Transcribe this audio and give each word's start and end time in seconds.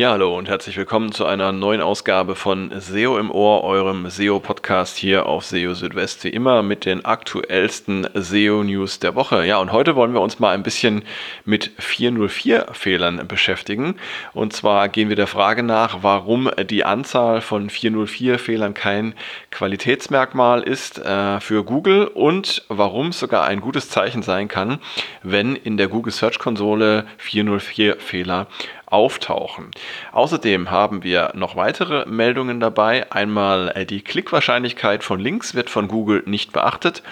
Ja, 0.00 0.12
hallo 0.12 0.34
und 0.38 0.48
herzlich 0.48 0.78
willkommen 0.78 1.12
zu 1.12 1.26
einer 1.26 1.52
neuen 1.52 1.82
Ausgabe 1.82 2.34
von 2.34 2.72
SEO 2.74 3.18
im 3.18 3.30
Ohr, 3.30 3.64
eurem 3.64 4.08
SEO-Podcast 4.08 4.96
hier 4.96 5.26
auf 5.26 5.44
SEO 5.44 5.74
Südwest, 5.74 6.24
wie 6.24 6.30
immer 6.30 6.62
mit 6.62 6.86
den 6.86 7.04
aktuellsten 7.04 8.08
SEO-News 8.14 9.00
der 9.00 9.14
Woche. 9.14 9.44
Ja, 9.44 9.58
und 9.58 9.72
heute 9.72 9.96
wollen 9.96 10.14
wir 10.14 10.22
uns 10.22 10.38
mal 10.38 10.54
ein 10.54 10.62
bisschen 10.62 11.02
mit 11.44 11.72
404-Fehlern 11.78 13.28
beschäftigen. 13.28 13.96
Und 14.32 14.54
zwar 14.54 14.88
gehen 14.88 15.10
wir 15.10 15.16
der 15.16 15.26
Frage 15.26 15.62
nach, 15.62 15.98
warum 16.00 16.48
die 16.70 16.86
Anzahl 16.86 17.42
von 17.42 17.68
404-Fehlern 17.68 18.72
kein 18.72 19.12
Qualitätsmerkmal 19.50 20.62
ist 20.62 20.98
äh, 20.98 21.40
für 21.40 21.62
Google 21.62 22.06
und 22.06 22.64
warum 22.68 23.08
es 23.08 23.20
sogar 23.20 23.44
ein 23.44 23.60
gutes 23.60 23.90
Zeichen 23.90 24.22
sein 24.22 24.48
kann, 24.48 24.78
wenn 25.22 25.56
in 25.56 25.76
der 25.76 25.88
Google 25.88 26.14
Search 26.14 26.38
Konsole 26.38 27.04
404-Fehler 27.22 28.46
auftauchen. 28.90 29.70
Außerdem 30.12 30.70
haben 30.70 31.02
wir 31.02 31.32
noch 31.34 31.56
weitere 31.56 32.04
Meldungen 32.06 32.60
dabei. 32.60 33.10
Einmal 33.10 33.72
äh, 33.74 33.86
die 33.86 34.02
Klickwahrscheinlichkeit 34.02 35.04
von 35.04 35.20
Links 35.20 35.54
wird 35.54 35.70
von 35.70 35.88
Google 35.88 36.22
nicht 36.26 36.52
beachtet. 36.52 37.02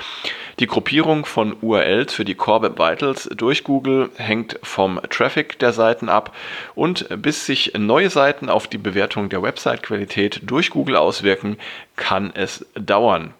Die 0.58 0.66
Gruppierung 0.66 1.24
von 1.24 1.56
URLs 1.60 2.12
für 2.12 2.24
die 2.24 2.34
Core 2.34 2.62
Web 2.62 2.78
Vitals 2.78 3.30
durch 3.34 3.62
Google 3.62 4.10
hängt 4.16 4.58
vom 4.62 5.00
Traffic 5.08 5.58
der 5.60 5.72
Seiten 5.72 6.08
ab 6.08 6.34
und 6.74 7.06
bis 7.22 7.46
sich 7.46 7.74
neue 7.78 8.10
Seiten 8.10 8.48
auf 8.48 8.66
die 8.66 8.78
Bewertung 8.78 9.28
der 9.28 9.42
Website-Qualität 9.42 10.40
durch 10.44 10.70
Google 10.70 10.96
auswirken, 10.96 11.58
kann 11.94 12.32
es 12.34 12.66
dauern. 12.74 13.34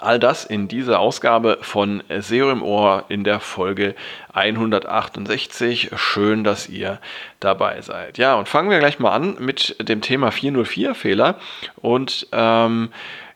All 0.00 0.18
das 0.18 0.44
in 0.44 0.66
dieser 0.66 0.98
Ausgabe 0.98 1.58
von 1.60 2.02
SEO 2.08 2.50
im 2.50 2.62
Ohr 2.62 3.04
in 3.08 3.22
der 3.22 3.38
Folge 3.38 3.94
168. 4.32 5.90
Schön, 5.96 6.42
dass 6.42 6.68
ihr 6.70 7.00
dabei 7.38 7.82
seid. 7.82 8.16
Ja, 8.16 8.34
und 8.36 8.48
fangen 8.48 8.70
wir 8.70 8.78
gleich 8.78 8.98
mal 8.98 9.12
an 9.12 9.36
mit 9.38 9.76
dem 9.86 10.00
Thema 10.00 10.30
404-Fehler. 10.30 11.36
Und 11.76 12.26
ähm, 12.32 12.90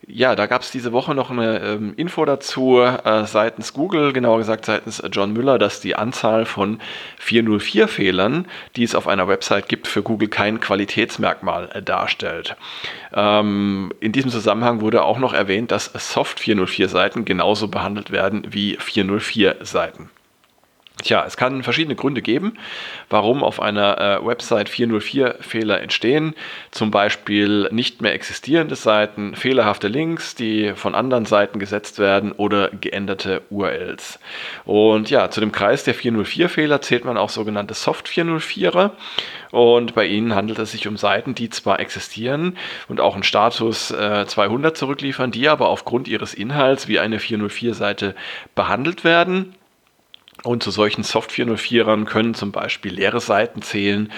ja, 0.07 0.35
da 0.35 0.47
gab 0.47 0.63
es 0.63 0.71
diese 0.71 0.93
Woche 0.93 1.15
noch 1.15 1.31
eine 1.31 1.61
ähm, 1.61 1.95
Info 1.97 2.25
dazu 2.25 2.81
äh, 2.81 3.25
seitens 3.27 3.73
Google, 3.73 4.13
genauer 4.13 4.39
gesagt 4.39 4.65
seitens 4.65 5.03
John 5.13 5.33
Müller, 5.33 5.59
dass 5.59 5.81
die 5.81 5.97
Anzahl 5.97 6.45
von 6.45 6.81
404-Fehlern, 7.25 8.47
die 8.77 8.85
es 8.85 8.95
auf 8.95 9.09
einer 9.09 9.29
Website 9.29 9.69
gibt, 9.69 9.87
für 9.87 10.03
Google 10.03 10.29
kein 10.29 10.61
Qualitätsmerkmal 10.61 11.71
äh, 11.73 11.83
darstellt. 11.83 12.57
Ähm, 13.13 13.93
in 14.01 14.13
diesem 14.13 14.31
Zusammenhang 14.31 14.81
wurde 14.81 15.03
auch 15.05 15.19
noch 15.19 15.33
erwähnt, 15.33 15.71
dass 15.71 15.93
Soft 15.95 16.39
404-Seiten 16.39 17.25
genauso 17.25 17.69
behandelt 17.69 18.11
werden 18.11 18.47
wie 18.51 18.79
404-Seiten. 18.79 20.11
Tja, 21.03 21.25
es 21.27 21.37
kann 21.37 21.65
verschiedene 21.65 21.97
Gründe 21.97 22.23
geben, 22.23 22.57
warum 23.11 23.43
auf 23.43 23.61
einer 23.61 23.99
äh, 23.99 24.25
Website 24.25 24.69
404 24.69 25.39
Fehler 25.41 25.81
entstehen. 25.81 26.35
Zum 26.71 26.93
Beispiel 26.93 27.69
nicht 27.73 28.01
mehr 28.01 28.15
existierende 28.15 28.77
Seiten, 28.77 29.35
fehlerhafte 29.35 29.89
Links, 29.89 30.37
die 30.37 30.73
von 30.77 30.95
anderen 30.95 31.27
Seiten 31.27 31.59
gesetzt 31.59 31.99
werden 31.99 32.31
oder 32.31 32.71
geänderte 32.71 33.43
URLs. 33.51 34.21
Und 34.65 35.11
ja, 35.11 35.31
zu 35.31 35.41
dem 35.41 35.51
Kreis 35.51 35.83
der 35.83 35.95
404 35.95 36.49
Fehler 36.49 36.81
zählt 36.81 37.05
man 37.05 37.19
auch 37.19 37.29
sogenannte 37.29 37.75
Soft 37.75 38.07
404er. 38.07 38.93
Und 39.51 39.97
bei 39.97 40.07
ihnen 40.07 40.37
handelt 40.37 40.61
es 40.61 40.71
sich 40.71 40.87
um 40.87 40.97
Seiten, 40.97 41.35
die 41.35 41.51
zwar 41.51 41.81
existieren 41.81 42.57
und 42.87 43.01
auch 43.01 43.15
einen 43.15 43.25
Status 43.25 43.91
äh, 43.91 44.27
200 44.27 44.77
zurückliefern, 44.77 45.33
die 45.33 45.49
aber 45.49 45.69
aufgrund 45.69 46.07
ihres 46.07 46.35
Inhalts 46.35 46.87
wie 46.87 47.01
eine 47.01 47.19
404 47.19 47.75
Seite 47.75 48.15
behandelt 48.55 49.03
werden 49.03 49.57
und 50.45 50.63
zu 50.63 50.71
solchen 50.71 51.03
Soft 51.03 51.31
404ern 51.31 52.05
können 52.05 52.35
zum 52.35 52.53
Beispiel 52.53 52.93
leere 52.93 53.21
Seiten 53.21 53.63
zählen 53.63 54.13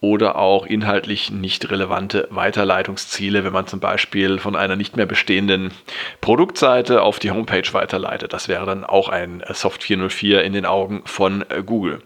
oder 0.00 0.36
auch 0.36 0.64
inhaltlich 0.64 1.30
nicht 1.30 1.70
relevante 1.70 2.28
Weiterleitungsziele, 2.30 3.42
wenn 3.42 3.52
man 3.52 3.66
zum 3.66 3.80
Beispiel 3.80 4.38
von 4.38 4.54
einer 4.54 4.76
nicht 4.76 4.96
mehr 4.96 5.06
bestehenden 5.06 5.72
Produktseite 6.20 7.02
auf 7.02 7.18
die 7.18 7.32
Homepage 7.32 7.72
weiterleitet. 7.72 8.32
Das 8.32 8.46
wäre 8.46 8.64
dann 8.64 8.84
auch 8.84 9.08
ein 9.08 9.42
Soft 9.52 9.82
404 9.82 10.44
in 10.44 10.52
den 10.52 10.66
Augen 10.66 11.02
von 11.04 11.44
Google. 11.66 12.00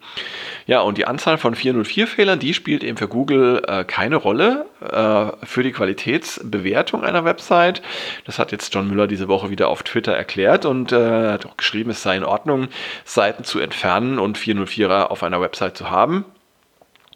Ja, 0.66 0.80
und 0.80 0.96
die 0.96 1.06
Anzahl 1.06 1.36
von 1.36 1.54
404-Fehlern, 1.54 2.38
die 2.38 2.54
spielt 2.54 2.82
eben 2.82 2.96
für 2.96 3.08
Google 3.08 3.62
äh, 3.66 3.84
keine 3.84 4.16
Rolle 4.16 4.66
äh, 4.80 5.44
für 5.44 5.62
die 5.62 5.72
Qualitätsbewertung 5.72 7.04
einer 7.04 7.24
Website. 7.24 7.82
Das 8.24 8.38
hat 8.38 8.52
jetzt 8.52 8.74
John 8.74 8.88
Müller 8.88 9.06
diese 9.06 9.28
Woche 9.28 9.50
wieder 9.50 9.68
auf 9.68 9.82
Twitter 9.82 10.14
erklärt 10.14 10.64
und 10.64 10.92
äh, 10.92 11.32
hat 11.32 11.44
auch 11.44 11.58
geschrieben, 11.58 11.90
es 11.90 12.02
sei 12.02 12.16
in 12.16 12.24
Ordnung, 12.24 12.68
Seiten 13.04 13.44
zu 13.44 13.58
entfernen 13.58 14.18
und 14.18 14.38
404er 14.38 15.08
auf 15.08 15.22
einer 15.22 15.40
Website 15.42 15.76
zu 15.76 15.90
haben. 15.90 16.24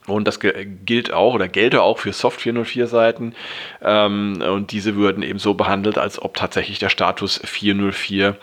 Und 0.07 0.27
das 0.29 0.41
gilt 0.41 1.13
auch 1.13 1.35
oder 1.35 1.49
gelte 1.49 1.83
auch 1.83 1.99
für 1.99 2.13
Soft 2.13 2.41
404 2.41 2.87
Seiten. 2.87 3.35
Ähm, 3.83 4.43
und 4.43 4.73
diese 4.73 4.97
würden 4.97 5.23
eben 5.23 5.39
so 5.39 5.55
behandelt, 5.55 5.99
als 5.99 6.21
ob 6.21 6.35
tatsächlich 6.35 6.79
der 6.79 6.91
Status 6.91 7.41
404 7.45 8.37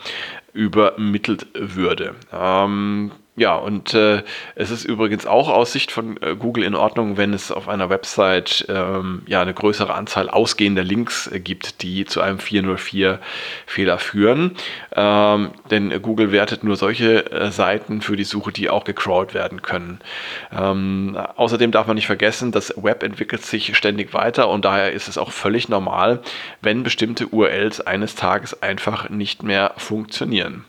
übermittelt 0.52 1.46
würde. 1.54 2.14
Ähm, 2.32 3.12
ja, 3.36 3.56
und 3.56 3.94
äh, 3.94 4.22
es 4.54 4.70
ist 4.70 4.84
übrigens 4.84 5.26
auch 5.26 5.48
aus 5.48 5.72
Sicht 5.72 5.90
von 5.90 6.22
äh, 6.22 6.36
Google 6.36 6.62
in 6.62 6.76
Ordnung, 6.76 7.16
wenn 7.16 7.34
es 7.34 7.50
auf 7.50 7.68
einer 7.68 7.90
Website 7.90 8.64
ähm, 8.68 9.22
ja 9.26 9.42
eine 9.42 9.52
größere 9.52 9.92
Anzahl 9.92 10.30
ausgehender 10.30 10.84
Links 10.84 11.26
äh, 11.26 11.40
gibt, 11.40 11.82
die 11.82 12.04
zu 12.04 12.20
einem 12.20 12.38
404-Fehler 12.38 13.98
führen. 13.98 14.52
Ähm, 14.94 15.50
denn 15.68 16.00
Google 16.00 16.30
wertet 16.30 16.62
nur 16.62 16.76
solche 16.76 17.28
äh, 17.32 17.50
Seiten 17.50 18.02
für 18.02 18.14
die 18.14 18.22
Suche, 18.22 18.52
die 18.52 18.70
auch 18.70 18.84
gecrawlt 18.84 19.34
werden 19.34 19.62
können. 19.62 19.98
Ähm, 20.56 21.18
außerdem 21.34 21.72
darf 21.72 21.88
man 21.88 21.96
nicht 21.96 22.06
vergessen, 22.06 22.52
das 22.52 22.72
Web 22.76 23.02
entwickelt 23.02 23.44
sich 23.44 23.76
ständig 23.76 24.14
weiter 24.14 24.48
und 24.48 24.64
daher 24.64 24.92
ist 24.92 25.08
es 25.08 25.18
auch 25.18 25.32
völlig 25.32 25.68
normal, 25.68 26.20
wenn 26.60 26.84
bestimmte 26.84 27.26
URLs 27.26 27.80
eines 27.80 28.14
Tages 28.14 28.62
einfach 28.62 29.10
nicht 29.10 29.42
mehr 29.42 29.72
funktionieren. 29.76 30.64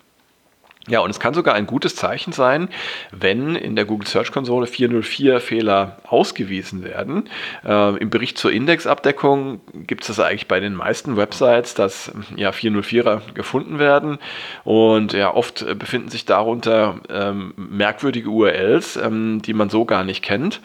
Ja, 0.87 0.99
und 0.99 1.09
es 1.09 1.19
kann 1.19 1.33
sogar 1.33 1.55
ein 1.55 1.65
gutes 1.65 1.95
Zeichen 1.95 2.31
sein, 2.31 2.69
wenn 3.11 3.55
in 3.55 3.75
der 3.75 3.85
Google 3.85 4.07
Search 4.07 4.31
Konsole 4.31 4.67
404 4.67 5.39
Fehler 5.39 5.97
ausgewiesen 6.03 6.83
werden. 6.83 7.27
Äh, 7.65 7.97
Im 7.97 8.11
Bericht 8.11 8.37
zur 8.37 8.51
Indexabdeckung 8.51 9.61
gibt 9.73 10.03
es 10.03 10.07
das 10.09 10.19
eigentlich 10.19 10.47
bei 10.47 10.59
den 10.59 10.75
meisten 10.75 11.17
Websites, 11.17 11.73
dass 11.73 12.11
ja 12.35 12.51
404er 12.51 13.33
gefunden 13.33 13.79
werden. 13.79 14.19
Und 14.63 15.13
ja, 15.13 15.33
oft 15.33 15.65
befinden 15.79 16.09
sich 16.09 16.25
darunter 16.25 16.99
ähm, 17.09 17.53
merkwürdige 17.55 18.29
URLs, 18.29 18.97
ähm, 18.97 19.41
die 19.41 19.53
man 19.53 19.69
so 19.69 19.85
gar 19.85 20.03
nicht 20.03 20.23
kennt, 20.23 20.61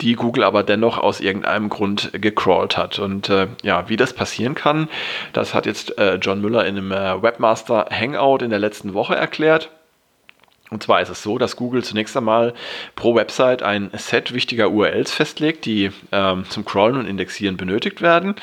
die 0.00 0.14
Google 0.14 0.44
aber 0.44 0.62
dennoch 0.62 0.96
aus 0.96 1.20
irgendeinem 1.20 1.68
Grund 1.68 2.10
gecrawlt 2.14 2.78
hat. 2.78 2.98
Und 2.98 3.28
äh, 3.28 3.48
ja, 3.62 3.88
wie 3.88 3.96
das 3.96 4.14
passieren 4.14 4.54
kann, 4.54 4.88
das 5.34 5.52
hat 5.52 5.66
jetzt 5.66 5.98
äh, 5.98 6.14
John 6.14 6.40
Müller 6.40 6.64
in 6.64 6.78
einem 6.78 6.92
äh, 6.92 7.22
Webmaster 7.22 7.86
Hangout 7.90 8.38
in 8.42 8.48
der 8.48 8.58
letzten 8.58 8.94
Woche 8.94 9.14
erklärt. 9.14 9.57
Und 10.70 10.82
zwar 10.82 11.00
ist 11.00 11.08
es 11.08 11.22
so, 11.22 11.38
dass 11.38 11.56
Google 11.56 11.82
zunächst 11.82 12.16
einmal 12.16 12.52
pro 12.94 13.14
Website 13.14 13.62
ein 13.62 13.90
Set 13.94 14.34
wichtiger 14.34 14.70
URLs 14.70 15.12
festlegt, 15.12 15.64
die 15.64 15.90
ähm, 16.12 16.44
zum 16.48 16.64
Crawlen 16.64 16.96
und 16.96 17.06
Indexieren 17.06 17.56
benötigt 17.56 18.02
werden. 18.02 18.34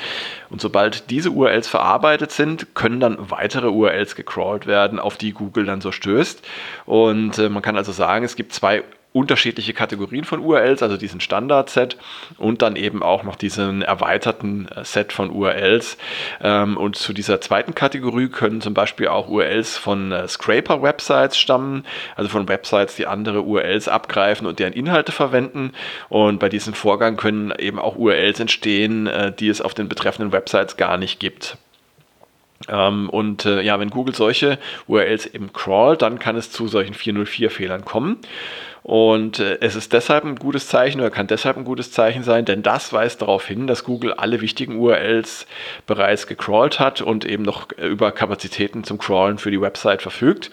Und 0.49 0.61
sobald 0.61 1.09
diese 1.11 1.31
URLs 1.31 1.67
verarbeitet 1.67 2.31
sind, 2.31 2.73
können 2.73 2.99
dann 2.99 3.17
weitere 3.19 3.67
URLs 3.67 4.15
gecrawlt 4.15 4.65
werden, 4.65 4.99
auf 4.99 5.17
die 5.17 5.33
Google 5.33 5.65
dann 5.65 5.81
so 5.81 5.91
stößt. 5.91 6.45
Und 6.85 7.37
äh, 7.37 7.49
man 7.49 7.61
kann 7.61 7.77
also 7.77 7.91
sagen, 7.91 8.25
es 8.25 8.35
gibt 8.35 8.53
zwei 8.53 8.83
unterschiedliche 9.15 9.73
Kategorien 9.73 10.25
von 10.25 10.41
URLs, 10.41 10.83
also 10.83 10.97
diesen 10.97 11.21
Standard-Set 11.21 11.95
und 12.37 12.61
dann 12.61 12.75
eben 12.75 13.01
auch 13.01 13.23
noch 13.23 13.37
diesen 13.37 13.81
erweiterten 13.81 14.67
äh, 14.67 14.83
Set 14.83 15.13
von 15.13 15.29
URLs. 15.29 15.97
Ähm, 16.41 16.75
und 16.75 16.97
zu 16.97 17.13
dieser 17.13 17.39
zweiten 17.39 17.73
Kategorie 17.73 18.27
können 18.27 18.59
zum 18.59 18.73
Beispiel 18.73 19.07
auch 19.07 19.29
URLs 19.29 19.77
von 19.77 20.11
äh, 20.11 20.27
Scraper-Websites 20.27 21.37
stammen, 21.37 21.85
also 22.17 22.29
von 22.29 22.49
Websites, 22.49 22.97
die 22.97 23.07
andere 23.07 23.43
URLs 23.43 23.87
abgreifen 23.87 24.47
und 24.47 24.59
deren 24.59 24.73
Inhalte 24.73 25.13
verwenden. 25.13 25.71
Und 26.09 26.39
bei 26.39 26.49
diesem 26.49 26.73
Vorgang 26.73 27.15
können 27.15 27.53
eben 27.57 27.79
auch 27.79 27.95
URLs 27.95 28.41
entstehen, 28.41 29.07
äh, 29.07 29.31
die 29.31 29.47
es 29.47 29.61
auf 29.61 29.73
den 29.73 29.87
betreffenden 29.87 30.33
Websites 30.33 30.75
gar 30.75 30.97
nicht 30.97 31.21
gibt. 31.21 31.57
Ähm, 32.67 33.09
und 33.09 33.45
ja, 33.45 33.79
wenn 33.79 33.91
Google 33.91 34.15
solche 34.15 34.57
URLs 34.87 35.25
eben 35.27 35.53
crawlt, 35.53 36.01
dann 36.01 36.19
kann 36.19 36.35
es 36.35 36.51
zu 36.51 36.67
solchen 36.67 36.95
404-Fehlern 36.95 37.85
kommen. 37.85 38.17
Und 38.87 39.39
äh, 39.39 39.57
es 39.61 39.75
ist 39.75 39.93
deshalb 39.93 40.25
ein 40.25 40.35
gutes 40.35 40.67
Zeichen 40.67 41.01
oder 41.01 41.09
kann 41.09 41.25
deshalb 41.25 41.57
ein 41.57 41.63
gutes 41.63 41.91
Zeichen 41.91 42.21
sein, 42.21 42.45
denn 42.45 42.61
das 42.61 42.93
weist 42.93 43.23
darauf 43.23 43.47
hin, 43.47 43.65
dass 43.65 43.83
Google 43.83 44.13
alle 44.13 44.41
wichtigen 44.41 44.77
URLs 44.77 45.47
bereits 45.87 46.27
gecrawlt 46.27 46.79
hat 46.79 47.01
und 47.01 47.25
eben 47.25 47.41
noch 47.41 47.69
äh, 47.79 47.87
über 47.87 48.11
Kapazitäten 48.11 48.83
zum 48.83 48.99
Crawlen 48.99 49.39
für 49.39 49.49
die 49.49 49.59
Website 49.59 50.03
verfügt. 50.03 50.51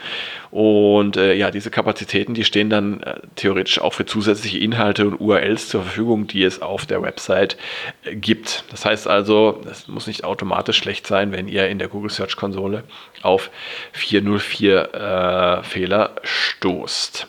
Und 0.51 1.19
äh, 1.19 1.35
ja, 1.35 1.51
diese 1.51 1.71
Kapazitäten, 1.71 2.33
die 2.33 2.45
stehen 2.45 2.71
dann 2.71 3.03
äh, 3.03 3.21
theoretisch 3.37 3.83
auch 3.83 3.93
für 3.93 4.07
zusätzliche 4.07 4.61
Inhalte 4.61 5.07
und 5.07 5.21
URLs 5.21 5.69
zur 5.69 5.83
Verfügung, 5.83 6.27
die 6.27 6.43
es 6.43 6.63
auf 6.63 6.87
der 6.87 7.03
Website 7.03 7.59
äh, 8.05 8.17
gibt. 8.17 8.65
Das 8.71 8.87
heißt 8.87 9.09
also, 9.09 9.61
es 9.71 9.89
muss 9.89 10.07
nicht 10.07 10.25
automatisch 10.25 10.79
schlecht 10.79 11.07
sein, 11.07 11.33
wenn 11.33 11.49
ihr 11.49 11.69
in 11.69 11.79
der 11.79 11.89
Google 11.89 12.11
Search 12.11 12.37
Konsole 12.37 12.85
auf 13.21 13.51
404 13.93 14.95
äh, 14.95 15.65
Fehler 15.65 16.15
stoßt. 16.23 17.29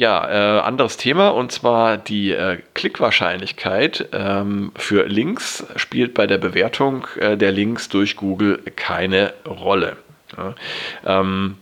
Ja, 0.00 0.30
äh, 0.30 0.60
anderes 0.60 0.96
Thema 0.96 1.28
und 1.28 1.52
zwar 1.52 1.98
die 1.98 2.32
äh, 2.32 2.56
Klickwahrscheinlichkeit 2.72 4.08
ähm, 4.14 4.72
für 4.74 5.06
Links 5.06 5.66
spielt 5.76 6.14
bei 6.14 6.26
der 6.26 6.38
Bewertung 6.38 7.06
äh, 7.18 7.36
der 7.36 7.52
Links 7.52 7.90
durch 7.90 8.16
Google 8.16 8.62
keine 8.76 9.34
Rolle. 9.46 9.98
Ja, 10.34 10.54
ähm, 11.04 11.58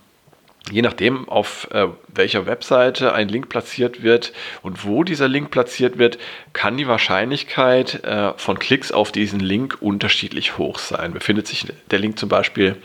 je 0.71 0.83
nachdem, 0.83 1.29
auf 1.29 1.67
äh, 1.73 1.89
welcher 2.07 2.47
Webseite 2.47 3.13
ein 3.13 3.29
Link 3.29 3.49
platziert 3.49 4.05
wird 4.05 4.33
und 4.63 4.85
wo 4.85 5.03
dieser 5.03 5.27
Link 5.27 5.51
platziert 5.51 5.99
wird, 5.99 6.19
kann 6.53 6.77
die 6.77 6.87
Wahrscheinlichkeit 6.87 8.05
äh, 8.05 8.35
von 8.37 8.61
Klicks 8.61 8.93
auf 8.93 9.11
diesen 9.11 9.41
Link 9.41 9.79
unterschiedlich 9.81 10.59
hoch 10.59 10.79
sein. 10.79 11.13
Befindet 11.13 11.49
sich 11.49 11.67
der 11.91 11.99
Link 11.99 12.21
zum 12.21 12.29
Beispiel 12.29 12.77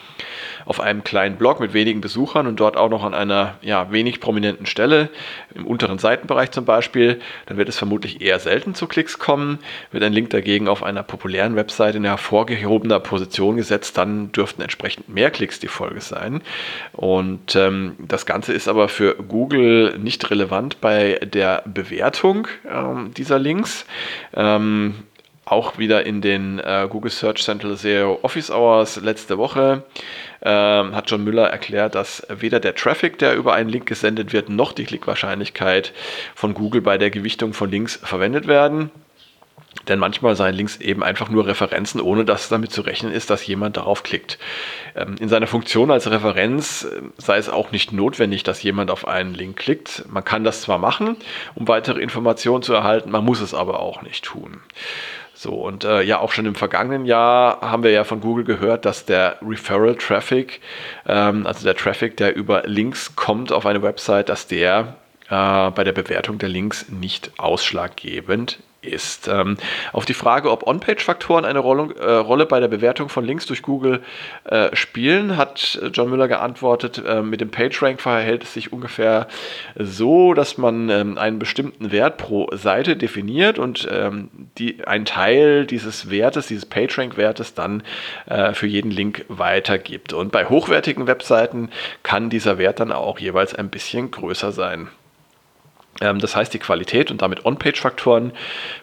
auf 0.66 0.80
einem 0.80 1.04
kleinen 1.04 1.38
Blog 1.38 1.60
mit 1.60 1.74
wenigen 1.74 2.02
Besuchern 2.02 2.48
und 2.48 2.60
dort 2.60 2.78
auch 2.78 2.90
noch 2.90 3.04
an 3.04 3.14
einer 3.14 3.56
ja, 3.62 3.92
wenig 3.92 4.20
prominenten 4.20 4.66
Stelle, 4.66 5.10
im 5.56 5.66
unteren 5.66 6.00
Seitenbereich 6.00 6.52
zum 6.52 6.66
Beispiel, 6.66 7.22
dann 7.46 7.58
wird 7.58 7.70
es 7.70 7.78
vermutlich 7.78 8.22
eher 8.22 8.40
selten 8.40 8.76
zu 8.76 8.88
Klicks 8.88 9.20
kommen. 9.20 9.60
Wird 9.92 10.04
ein 10.04 10.14
Link 10.14 10.30
dagegen 10.30 10.68
auf 10.68 10.84
einer 10.84 11.04
populären 11.04 11.56
Webseite 11.56 11.98
in 11.98 12.06
hervorgehobener 12.06 13.00
Position 13.00 13.58
gesetzt, 13.58 13.98
dann 13.98 14.32
dürften 14.32 14.62
entsprechend 14.62 15.10
mehr 15.10 15.32
Klicks 15.32 15.60
die 15.60 15.68
Folge 15.68 16.02
sein. 16.02 16.42
Und 16.92 17.56
ähm, 17.56 17.96
das 18.00 18.26
Ganze 18.26 18.54
ist 18.54 18.68
aber 18.68 18.90
für 18.90 19.16
Google 19.16 19.98
nicht 20.00 20.30
relevant 20.30 20.82
bei 20.82 21.20
der 21.24 21.64
Bewertung 21.66 22.48
ähm, 22.70 23.14
dieser 23.16 23.40
Links. 23.40 23.86
Ähm, 24.36 24.96
auch 25.46 25.78
wieder 25.78 26.06
in 26.06 26.22
den 26.22 26.60
äh, 26.60 26.88
Google 26.90 27.12
Search 27.12 27.44
Central 27.44 27.76
SEO 27.76 28.20
Office 28.22 28.50
Hours 28.50 28.98
letzte 29.02 29.38
Woche 29.38 29.84
ähm, 30.42 30.96
hat 30.96 31.10
John 31.10 31.24
Müller 31.24 31.48
erklärt, 31.48 31.96
dass 31.96 32.26
weder 32.30 32.60
der 32.60 32.76
Traffic, 32.76 33.18
der 33.20 33.36
über 33.36 33.54
einen 33.54 33.70
Link 33.70 33.86
gesendet 33.86 34.34
wird, 34.34 34.50
noch 34.50 34.74
die 34.74 34.86
Klickwahrscheinlichkeit 34.86 35.94
von 36.36 36.54
Google 36.54 36.82
bei 36.82 36.98
der 36.98 37.10
Gewichtung 37.10 37.54
von 37.54 37.70
Links 37.72 37.98
verwendet 38.02 38.48
werden. 38.48 38.92
Denn 39.88 40.00
manchmal 40.00 40.36
seien 40.36 40.54
Links 40.54 40.78
eben 40.78 41.04
einfach 41.04 41.30
nur 41.30 41.48
Referenzen, 41.48 42.00
ohne 42.00 42.26
dass 42.26 42.48
damit 42.48 42.72
zu 42.72 42.82
rechnen 42.82 43.12
ist, 43.12 43.30
dass 43.30 43.46
jemand 43.46 43.76
darauf 43.76 44.04
klickt. 44.04 44.38
Ähm, 44.96 45.16
in 45.20 45.30
seiner 45.30 45.48
Funktion 45.48 45.92
als 45.92 46.10
Referenz 46.10 46.84
äh, 46.84 47.02
sei 47.18 47.38
es 47.38 47.50
auch 47.50 47.72
nicht 47.72 47.92
notwendig, 47.92 48.44
dass 48.44 48.64
jemand 48.64 48.92
auf 48.92 49.08
einen 49.08 49.34
Link 49.34 49.58
klickt. 49.58 50.06
Man 50.10 50.24
kann 50.24 50.44
das 50.44 50.62
zwar 50.62 50.78
machen, 50.78 51.18
um 51.56 51.68
weitere 51.68 52.02
Informationen 52.02 52.64
zu 52.64 52.74
erhalten, 52.74 53.12
man 53.12 53.26
muss 53.26 53.42
es 53.42 53.54
aber 53.54 53.80
auch 53.80 54.04
nicht 54.04 54.24
tun. 54.24 54.62
So, 55.44 55.56
und 55.56 55.84
äh, 55.84 56.04
ja, 56.04 56.20
auch 56.20 56.32
schon 56.32 56.46
im 56.46 56.56
vergangenen 56.56 57.04
Jahr 57.04 57.60
haben 57.60 57.84
wir 57.84 57.92
ja 57.92 58.06
von 58.06 58.22
Google 58.22 58.46
gehört, 58.46 58.86
dass 58.86 59.04
der 59.04 59.40
Referral 59.42 59.96
Traffic, 59.96 60.62
ähm, 61.06 61.46
also 61.46 61.66
der 61.66 61.76
Traffic, 61.76 62.16
der 62.16 62.34
über 62.34 62.64
Links 62.66 63.18
kommt 63.18 63.52
auf 63.52 63.66
eine 63.66 63.82
Website, 63.82 64.30
dass 64.30 64.48
der 64.48 64.96
äh, 65.34 65.72
bei 65.72 65.84
der 65.84 65.94
Bewertung 65.94 66.38
der 66.38 66.50
Links 66.50 66.90
nicht 66.90 67.32
ausschlaggebend 67.38 68.60
ist. 68.84 69.28
Ähm, 69.28 69.58
auf 69.94 70.06
die 70.06 70.14
Frage, 70.14 70.52
ob 70.52 70.68
On-Page-Faktoren 70.68 71.46
eine 71.46 71.60
Rolle, 71.60 71.96
äh, 71.96 72.12
Rolle, 72.12 72.46
bei 72.46 72.60
der 72.60 72.68
Bewertung 72.68 73.10
von 73.10 73.26
Links 73.26 73.46
durch 73.46 73.62
Google 73.62 74.04
äh, 74.44 74.76
spielen, 74.76 75.38
hat 75.38 75.80
John 75.94 76.10
Müller 76.10 76.28
geantwortet, 76.28 77.02
äh, 77.06 77.22
mit 77.22 77.42
dem 77.42 77.50
PageRank 77.50 78.02
verhält 78.02 78.44
es 78.44 78.54
sich 78.54 78.74
ungefähr 78.74 79.28
so, 79.76 80.34
dass 80.34 80.58
man 80.58 80.90
ähm, 80.90 81.18
einen 81.18 81.40
bestimmten 81.40 81.92
Wert 81.92 82.18
pro 82.18 82.50
Seite 82.52 82.96
definiert 82.96 83.58
und 83.58 83.88
ähm, 83.90 84.30
die, 84.58 84.86
ein 84.86 85.06
Teil 85.06 85.66
dieses 85.66 86.10
Wertes, 86.10 86.48
dieses 86.48 86.66
PageRank-Wertes 86.66 87.54
dann 87.54 87.84
äh, 88.26 88.54
für 88.54 88.68
jeden 88.68 88.92
Link 88.92 89.26
weitergibt. 89.30 90.14
Und 90.14 90.32
bei 90.32 90.46
hochwertigen 90.46 91.08
Webseiten 91.08 91.70
kann 92.04 92.30
dieser 92.30 92.58
Wert 92.58 92.80
dann 92.82 92.92
auch 92.92 93.20
jeweils 93.20 93.56
ein 93.56 93.70
bisschen 93.70 94.12
größer 94.12 94.52
sein. 94.52 94.90
Ähm, 96.02 96.20
das 96.20 96.36
heißt, 96.36 96.54
die 96.54 96.60
Qualität 96.60 97.12
und 97.12 97.22
damit 97.22 97.46
On-Page-Faktoren 97.46 98.34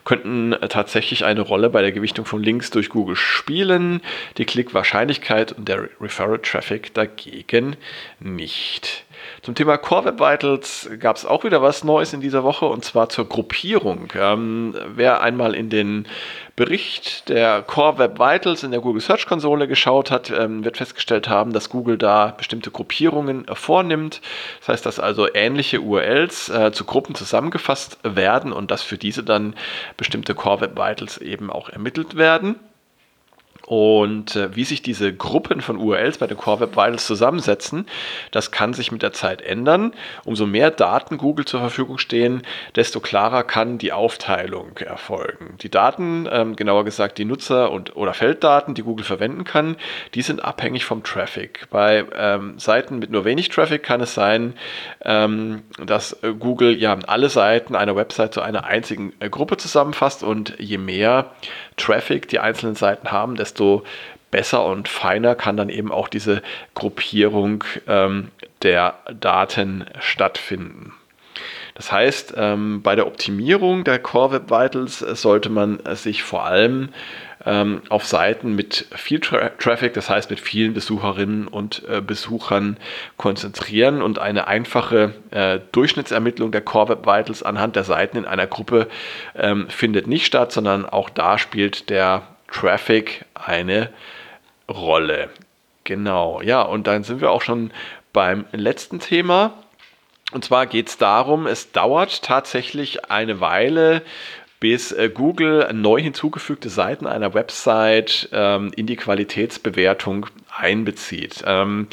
könnten 0.04 0.52
äh, 0.52 0.68
tatsächlich 0.68 1.24
eine 1.24 1.40
Rolle 1.40 1.70
bei 1.70 1.82
der 1.82 1.92
Gewichtung 1.92 2.24
von 2.24 2.42
Links 2.42 2.70
durch 2.70 2.88
Google 2.88 3.16
spielen, 3.16 4.00
die 4.38 4.44
Klickwahrscheinlichkeit 4.44 5.52
und 5.52 5.68
der 5.68 5.88
Referral-Traffic 6.00 6.94
dagegen 6.94 7.76
nicht. 8.20 9.04
Zum 9.42 9.54
Thema 9.54 9.76
Core 9.76 10.06
Web 10.06 10.20
Vitals 10.20 10.88
gab 10.98 11.16
es 11.16 11.26
auch 11.26 11.44
wieder 11.44 11.60
was 11.62 11.84
Neues 11.84 12.12
in 12.12 12.20
dieser 12.20 12.42
Woche 12.44 12.66
und 12.66 12.84
zwar 12.84 13.08
zur 13.08 13.28
Gruppierung. 13.28 14.08
Ähm, 14.14 14.74
wer 14.94 15.22
einmal 15.22 15.54
in 15.54 15.68
den 15.68 16.06
Bericht 16.60 17.30
der 17.30 17.62
Core 17.62 17.96
Web 17.96 18.18
Vitals 18.18 18.64
in 18.64 18.70
der 18.70 18.80
Google 18.80 19.00
Search 19.00 19.24
Konsole 19.24 19.66
geschaut 19.66 20.10
hat, 20.10 20.28
ähm, 20.28 20.62
wird 20.62 20.76
festgestellt 20.76 21.26
haben, 21.26 21.54
dass 21.54 21.70
Google 21.70 21.96
da 21.96 22.34
bestimmte 22.36 22.70
Gruppierungen 22.70 23.48
äh, 23.48 23.54
vornimmt. 23.54 24.20
Das 24.58 24.68
heißt, 24.68 24.84
dass 24.84 25.00
also 25.00 25.26
ähnliche 25.32 25.80
URLs 25.80 26.50
äh, 26.50 26.70
zu 26.70 26.84
Gruppen 26.84 27.14
zusammengefasst 27.14 27.98
werden 28.02 28.52
und 28.52 28.70
dass 28.70 28.82
für 28.82 28.98
diese 28.98 29.24
dann 29.24 29.54
bestimmte 29.96 30.34
Core 30.34 30.60
Web 30.60 30.76
Vitals 30.76 31.16
eben 31.16 31.48
auch 31.48 31.70
ermittelt 31.70 32.18
werden. 32.18 32.56
Und 33.70 34.34
äh, 34.34 34.56
wie 34.56 34.64
sich 34.64 34.82
diese 34.82 35.14
Gruppen 35.14 35.60
von 35.60 35.76
URLs 35.76 36.18
bei 36.18 36.26
den 36.26 36.36
Core 36.36 36.58
Web 36.58 36.70
Vitals 36.70 37.06
zusammensetzen, 37.06 37.86
das 38.32 38.50
kann 38.50 38.74
sich 38.74 38.90
mit 38.90 39.02
der 39.02 39.12
Zeit 39.12 39.42
ändern. 39.42 39.92
Umso 40.24 40.44
mehr 40.44 40.72
Daten 40.72 41.18
Google 41.18 41.44
zur 41.44 41.60
Verfügung 41.60 41.98
stehen, 41.98 42.42
desto 42.74 42.98
klarer 42.98 43.44
kann 43.44 43.78
die 43.78 43.92
Aufteilung 43.92 44.76
erfolgen. 44.78 45.54
Die 45.60 45.70
Daten, 45.70 46.28
ähm, 46.32 46.56
genauer 46.56 46.84
gesagt 46.84 47.18
die 47.18 47.24
Nutzer- 47.24 47.70
und 47.70 47.94
oder 47.94 48.12
Felddaten, 48.12 48.74
die 48.74 48.82
Google 48.82 49.04
verwenden 49.04 49.44
kann, 49.44 49.76
die 50.14 50.22
sind 50.22 50.44
abhängig 50.44 50.84
vom 50.84 51.04
Traffic. 51.04 51.68
Bei 51.70 52.04
ähm, 52.16 52.58
Seiten 52.58 52.98
mit 52.98 53.10
nur 53.10 53.24
wenig 53.24 53.50
Traffic 53.50 53.84
kann 53.84 54.00
es 54.00 54.14
sein, 54.14 54.54
ähm, 55.04 55.62
dass 55.84 56.24
äh, 56.24 56.32
Google 56.36 56.76
ja 56.76 56.98
alle 57.06 57.28
Seiten 57.28 57.76
einer 57.76 57.94
Website 57.94 58.34
zu 58.34 58.40
einer 58.40 58.64
einzigen 58.64 59.12
äh, 59.20 59.30
Gruppe 59.30 59.58
zusammenfasst 59.58 60.24
und 60.24 60.56
je 60.58 60.78
mehr 60.78 61.30
Traffic 61.76 62.28
die 62.28 62.40
einzelnen 62.40 62.74
Seiten 62.74 63.12
haben, 63.12 63.36
desto 63.36 63.59
besser 64.30 64.64
und 64.64 64.88
feiner 64.88 65.34
kann 65.34 65.56
dann 65.56 65.68
eben 65.68 65.90
auch 65.90 66.08
diese 66.08 66.42
Gruppierung 66.74 67.64
ähm, 67.88 68.30
der 68.62 68.94
Daten 69.18 69.84
stattfinden. 69.98 70.92
Das 71.74 71.90
heißt, 71.90 72.34
ähm, 72.36 72.82
bei 72.82 72.94
der 72.94 73.06
Optimierung 73.06 73.84
der 73.84 73.98
Core 73.98 74.32
Web 74.32 74.50
Vitals 74.50 74.98
sollte 74.98 75.48
man 75.48 75.80
sich 75.94 76.22
vor 76.22 76.44
allem 76.44 76.90
ähm, 77.46 77.80
auf 77.88 78.04
Seiten 78.04 78.54
mit 78.54 78.86
viel 78.94 79.20
Tra 79.20 79.48
Traffic, 79.58 79.94
das 79.94 80.10
heißt 80.10 80.28
mit 80.28 80.40
vielen 80.40 80.74
Besucherinnen 80.74 81.48
und 81.48 81.82
äh, 81.88 82.02
Besuchern 82.02 82.76
konzentrieren 83.16 84.02
und 84.02 84.18
eine 84.18 84.46
einfache 84.46 85.14
äh, 85.30 85.60
Durchschnittsermittlung 85.72 86.52
der 86.52 86.60
Core 86.60 86.90
Web 86.90 87.06
Vitals 87.06 87.42
anhand 87.42 87.76
der 87.76 87.84
Seiten 87.84 88.18
in 88.18 88.26
einer 88.26 88.46
Gruppe 88.46 88.88
ähm, 89.34 89.66
findet 89.70 90.06
nicht 90.06 90.26
statt, 90.26 90.52
sondern 90.52 90.84
auch 90.84 91.08
da 91.08 91.38
spielt 91.38 91.88
der 91.88 92.22
Traffic 92.52 93.24
eine 93.34 93.90
Rolle. 94.68 95.30
Genau, 95.84 96.40
ja, 96.42 96.62
und 96.62 96.86
dann 96.86 97.04
sind 97.04 97.20
wir 97.20 97.30
auch 97.30 97.42
schon 97.42 97.72
beim 98.12 98.44
letzten 98.52 99.00
Thema. 99.00 99.54
Und 100.32 100.44
zwar 100.44 100.66
geht 100.66 100.88
es 100.88 100.98
darum, 100.98 101.46
es 101.46 101.72
dauert 101.72 102.22
tatsächlich 102.22 103.10
eine 103.10 103.40
Weile, 103.40 104.02
bis 104.60 104.92
äh, 104.92 105.10
Google 105.12 105.72
neu 105.72 106.00
hinzugefügte 106.00 106.68
Seiten 106.68 107.06
einer 107.06 107.32
Website 107.32 108.28
ähm, 108.32 108.70
in 108.76 108.86
die 108.86 108.96
Qualitätsbewertung 108.96 110.26
einbezieht. 110.54 111.42
Ähm, 111.46 111.88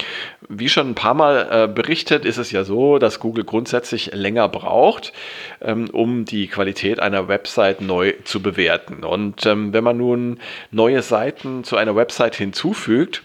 wie 0.50 0.68
schon 0.68 0.90
ein 0.90 0.96
paar 0.96 1.14
Mal 1.14 1.48
äh, 1.50 1.68
berichtet, 1.68 2.26
ist 2.26 2.38
es 2.38 2.52
ja 2.52 2.66
so, 2.66 3.00
dass 3.00 3.20
Google 3.20 3.46
grundsätzlich 3.46 4.12
länger 4.14 4.50
braucht, 4.50 5.14
ähm, 5.62 5.90
um 5.92 6.26
die 6.26 6.48
Qualität 6.48 7.00
einer 7.00 7.30
Website 7.30 7.80
neu 7.80 8.14
zu 8.26 8.42
bewerten. 8.42 9.06
Und 9.06 9.46
ähm, 9.46 9.72
wenn 9.72 9.84
man 9.84 9.98
nun 9.98 10.40
neue 10.70 11.02
Seiten 11.02 11.64
zu 11.64 11.78
einer 11.78 11.96
Website 11.96 12.36
hinzufügt, 12.36 13.24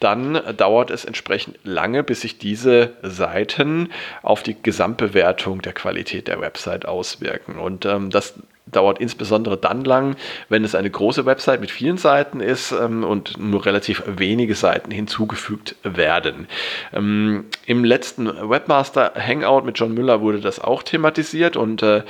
dann 0.00 0.40
dauert 0.56 0.90
es 0.90 1.04
entsprechend 1.04 1.58
lange, 1.62 2.02
bis 2.02 2.22
sich 2.22 2.38
diese 2.38 2.94
Seiten 3.02 3.90
auf 4.22 4.42
die 4.42 4.60
Gesamtbewertung 4.60 5.60
der 5.60 5.74
Qualität 5.74 6.26
der 6.26 6.40
Website 6.40 6.86
auswirken. 6.86 7.58
Und 7.58 7.84
ähm, 7.84 8.08
das 8.08 8.34
dauert 8.70 9.00
insbesondere 9.00 9.56
dann 9.56 9.84
lang, 9.84 10.16
wenn 10.48 10.64
es 10.64 10.74
eine 10.74 10.90
große 10.90 11.26
Website 11.26 11.60
mit 11.60 11.70
vielen 11.70 11.96
Seiten 11.96 12.40
ist 12.40 12.72
ähm, 12.72 13.04
und 13.04 13.38
nur 13.38 13.64
relativ 13.66 14.02
wenige 14.06 14.54
Seiten 14.54 14.90
hinzugefügt 14.90 15.76
werden. 15.82 16.46
Ähm, 16.92 17.44
Im 17.66 17.84
letzten 17.84 18.26
Webmaster 18.26 19.12
Hangout 19.16 19.62
mit 19.62 19.78
John 19.78 19.94
Müller 19.94 20.20
wurde 20.20 20.40
das 20.40 20.60
auch 20.60 20.82
thematisiert 20.82 21.56
und 21.56 21.82
äh, 21.82 22.02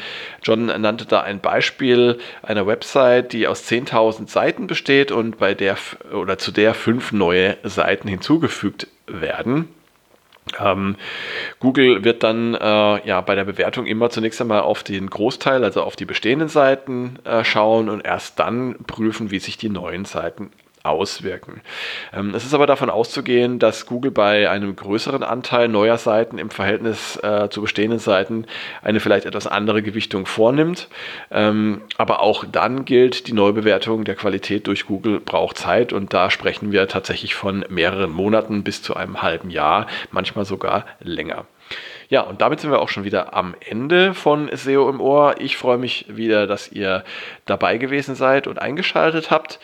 John 0.43 0.67
nannte 0.67 1.07
da 1.07 1.21
ein 1.21 1.41
Beispiel 1.41 2.19
einer 2.43 2.67
Website, 2.67 3.33
die 3.33 3.47
aus 3.47 3.69
10.000 3.69 4.29
Seiten 4.29 4.67
besteht 4.67 5.13
und 5.13 5.39
bei 5.39 5.55
der 5.55 5.77
oder 6.13 6.39
zu 6.39 6.53
der 6.53 6.75
fünf 6.75 7.13
neue 7.13 7.57
Seiten 7.65 8.09
hinzugefügt 8.09 8.89
werden. 9.07 9.69
Ähm, 10.59 10.97
Google 11.59 12.05
wird 12.05 12.23
dann 12.23 12.55
äh, 12.55 13.07
ja 13.07 13.21
bei 13.21 13.35
der 13.35 13.45
Bewertung 13.45 13.87
immer 13.87 14.11
zunächst 14.11 14.41
einmal 14.41 14.61
auf 14.61 14.83
den 14.83 15.09
Großteil, 15.09 15.65
also 15.65 15.83
auf 15.83 15.97
die 15.97 16.05
bestehenden 16.05 16.49
Seiten 16.49 17.19
äh, 17.25 17.45
schauen 17.45 17.89
und 17.89 18.05
erst 18.05 18.39
dann 18.39 18.77
prüfen, 18.87 19.31
wie 19.31 19.39
sich 19.39 19.57
die 19.57 19.69
neuen 19.69 20.05
Seiten 20.05 20.51
auswirken. 20.83 21.61
Ähm, 22.13 22.35
es 22.35 22.45
ist 22.45 22.55
aber 22.55 22.67
davon 22.67 22.91
auszugehen, 22.91 23.59
dass 23.59 23.87
Google 23.87 24.11
bei 24.11 24.49
einem 24.49 24.75
größeren 24.75 25.23
Anteil 25.23 25.69
neuer 25.69 25.99
Seiten 25.99 26.39
im 26.39 26.51
Verhältnis 26.51 27.17
äh, 27.23 27.49
zu 27.51 27.61
bestehenden 27.61 27.99
Seiten 27.99 28.47
eine 28.83 29.01
vielleicht 29.01 29.27
etwas 29.27 29.47
andere 29.47 29.83
Gewichtung 29.83 30.27
vornimmt. 30.27 30.89
Ähm, 31.31 31.83
aber 31.99 32.21
auch 32.21 32.45
dann 32.51 32.85
gilt, 32.85 33.27
die 33.27 33.33
Neubewertung 33.33 34.05
der 34.05 34.15
Qualität 34.15 34.67
durch 34.67 34.87
Google 34.87 35.21
braucht 35.21 35.59
Zeit 35.59 35.93
und 35.93 36.15
da 36.15 36.31
sprechen 36.31 36.73
wir 36.73 36.89
tatsächlich 36.89 37.35
von 37.35 37.65
mehreren 37.69 38.11
Monaten 38.11 38.65
bis 38.65 38.83
zu 38.83 38.97
einem 38.97 39.23
halben 39.23 39.51
Jahr, 39.51 39.87
manchmal 40.11 40.45
sogar 40.45 40.87
länger. 41.01 41.45
Ja, 42.09 42.23
und 42.23 42.41
damit 42.41 42.61
sind 42.61 42.73
wir 42.73 42.81
auch 42.81 42.89
schon 42.89 43.05
wieder 43.05 43.35
am 43.35 43.55
Ende 43.61 44.15
von 44.15 44.51
SEO 44.53 44.91
im 44.91 45.01
Ohr. 45.01 45.37
Ich 45.39 45.57
freue 45.57 45.79
mich 45.79 46.07
wieder, 46.09 46.49
dass 46.49 46.73
ihr 46.73 47.05
dabei 47.47 47.79
gewesen 47.79 48.17
seid 48.17 48.49
und 48.49 48.61
eingeschaltet 48.61 49.31
habt. 49.31 49.61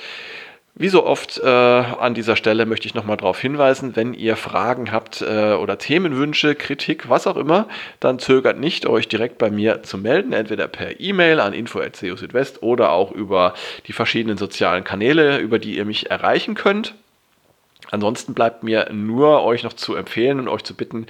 Wie 0.79 0.91
so 0.91 1.07
oft 1.07 1.39
äh, 1.39 1.47
an 1.49 2.13
dieser 2.13 2.37
Stelle 2.37 2.67
möchte 2.67 2.87
ich 2.87 2.95
nochmal 2.95 3.17
darauf 3.17 3.41
hinweisen, 3.41 3.97
wenn 3.97 4.13
ihr 4.13 4.37
Fragen 4.37 4.93
habt 4.93 5.23
äh, 5.23 5.55
oder 5.55 5.79
Themenwünsche, 5.79 6.55
Kritik, 6.55 7.09
was 7.09 7.27
auch 7.27 7.39
immer, 7.39 7.67
dann 7.99 8.19
zögert 8.19 8.61
nicht, 8.61 8.85
euch 8.85 9.09
direkt 9.09 9.39
bei 9.39 9.51
mir 9.51 9.83
zu 9.85 9.97
melden, 9.97 10.35
entweder 10.35 10.69
per 10.69 11.01
E-Mail 11.01 11.41
an 11.41 11.55
info.seo 11.55 12.17
Südwest 12.17 12.63
oder 12.63 12.93
auch 12.93 13.11
über 13.11 13.55
die 13.87 13.95
verschiedenen 13.95 14.37
sozialen 14.37 14.85
Kanäle, 14.85 15.39
über 15.39 15.59
die 15.59 15.79
ihr 15.79 15.87
mich 15.87 16.11
erreichen 16.11 16.55
könnt. 16.55 16.95
Ansonsten 17.91 18.35
bleibt 18.35 18.63
mir 18.63 18.89
nur 18.93 19.43
euch 19.45 19.63
noch 19.63 19.73
zu 19.73 19.95
empfehlen 19.95 20.41
und 20.41 20.49
euch 20.49 20.65
zu 20.65 20.75
bitten, 20.75 21.07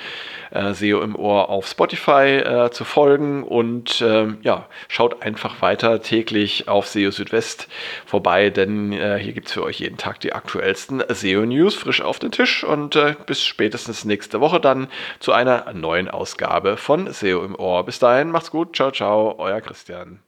äh, 0.51 0.73
SEO 0.75 1.01
im 1.03 1.17
Ohr 1.17 1.49
auf 1.49 1.67
Spotify 1.67 2.39
äh, 2.39 2.71
zu 2.71 2.85
folgen 2.85 3.43
und 3.43 4.01
äh, 4.01 4.29
ja, 4.43 4.67
schaut 4.89 5.23
einfach 5.23 5.63
weiter 5.63 6.03
täglich 6.03 6.69
auf 6.69 6.87
SEO 6.87 7.11
Südwest 7.11 7.69
vorbei, 8.05 8.51
denn 8.51 8.93
äh, 8.93 9.19
hier 9.19 9.33
gibt 9.33 9.49
es 9.49 9.55
für 9.55 9.63
euch 9.63 9.81
jeden 9.81 9.97
Tag 9.97 10.21
die 10.21 10.33
aktuellsten 10.33 11.03
SEO 11.09 11.47
News 11.47 11.75
frisch 11.75 12.01
auf 12.03 12.19
den 12.19 12.31
Tisch 12.31 12.65
und 12.65 12.97
äh, 12.97 13.15
bis 13.27 13.43
spätestens 13.43 14.05
nächste 14.05 14.41
Woche 14.41 14.61
dann 14.61 14.89
zu 15.19 15.33
einer 15.33 15.73
neuen 15.73 16.09
Ausgabe 16.09 16.77
von 16.77 17.13
SEO 17.13 17.45
im 17.45 17.55
Ohr. 17.55 17.85
Bis 17.85 17.99
dahin, 17.99 18.31
macht's 18.31 18.51
gut, 18.51 18.77
ciao, 18.77 18.91
ciao, 18.91 19.37
euer 19.39 19.61
Christian. 19.61 20.26